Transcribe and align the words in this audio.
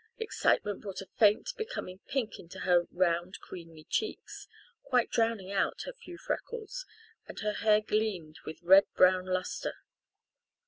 Excitement 0.17 0.81
brought 0.81 1.01
a 1.01 1.09
faint, 1.19 1.53
becoming 1.57 1.99
pink 2.07 2.39
into 2.39 2.61
her 2.61 2.87
round 2.89 3.39
creamy 3.39 3.83
cheeks, 3.83 4.47
quite 4.81 5.11
drowning 5.11 5.51
out 5.51 5.83
her 5.83 5.93
few 5.93 6.17
freckles, 6.17 6.87
and 7.27 7.39
her 7.41 7.53
hair 7.53 7.81
gleamed 7.81 8.39
with 8.43 8.63
red 8.63 8.91
brown 8.95 9.27
lustre. 9.27 9.75